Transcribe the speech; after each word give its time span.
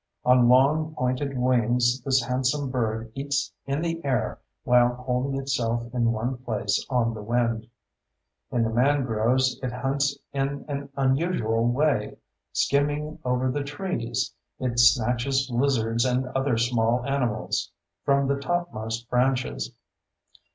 On 0.25 0.49
long, 0.49 0.95
pointed 0.95 1.37
wings 1.37 2.01
this 2.01 2.23
handsome 2.23 2.71
bird 2.71 3.11
eats 3.13 3.53
in 3.67 3.83
the 3.83 4.03
air 4.03 4.39
while 4.63 4.95
holding 4.95 5.39
itself 5.39 5.93
in 5.93 6.11
one 6.11 6.37
place 6.37 6.83
on 6.89 7.13
the 7.13 7.21
wind. 7.21 7.67
In 8.51 8.63
the 8.63 8.71
mangroves, 8.71 9.59
it 9.61 9.71
hunts 9.71 10.17
in 10.33 10.65
an 10.67 10.89
unusual 10.95 11.67
way: 11.67 12.17
skimming 12.51 13.19
over 13.23 13.51
the 13.51 13.63
trees, 13.63 14.33
it 14.57 14.79
snatches 14.79 15.51
lizards 15.51 16.03
and 16.03 16.25
other 16.29 16.57
small 16.57 17.05
animals 17.05 17.69
from 18.03 18.25
the 18.27 18.37
topmost 18.37 19.07
branches. 19.07 19.71